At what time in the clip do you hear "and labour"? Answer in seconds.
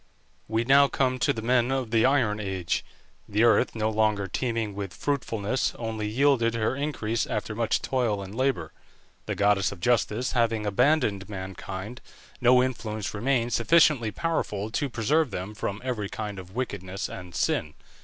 8.23-8.73